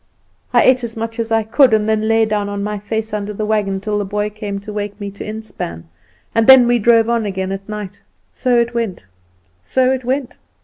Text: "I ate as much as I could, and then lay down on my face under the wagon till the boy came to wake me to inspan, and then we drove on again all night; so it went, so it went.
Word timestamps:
"I 0.51 0.63
ate 0.63 0.83
as 0.83 0.97
much 0.97 1.19
as 1.19 1.31
I 1.31 1.43
could, 1.43 1.75
and 1.75 1.87
then 1.87 2.07
lay 2.07 2.25
down 2.25 2.49
on 2.49 2.63
my 2.63 2.79
face 2.79 3.13
under 3.13 3.33
the 3.33 3.45
wagon 3.45 3.79
till 3.79 3.99
the 3.99 4.03
boy 4.03 4.31
came 4.31 4.57
to 4.61 4.73
wake 4.73 4.99
me 4.99 5.11
to 5.11 5.23
inspan, 5.23 5.83
and 6.33 6.47
then 6.47 6.65
we 6.65 6.79
drove 6.79 7.07
on 7.07 7.23
again 7.23 7.51
all 7.51 7.59
night; 7.67 8.01
so 8.31 8.59
it 8.59 8.73
went, 8.73 9.05
so 9.61 9.91
it 9.91 10.03
went. 10.03 10.39